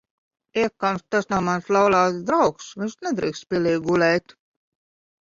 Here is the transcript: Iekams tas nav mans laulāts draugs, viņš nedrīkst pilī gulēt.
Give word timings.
Iekams 0.61 1.03
tas 1.15 1.29
nav 1.33 1.43
mans 1.49 1.69
laulāts 1.77 2.19
draugs, 2.31 2.73
viņš 2.83 2.99
nedrīkst 3.09 3.49
pilī 3.55 3.79
gulēt. 3.89 4.39